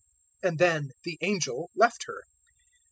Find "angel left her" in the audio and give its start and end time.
1.21-2.23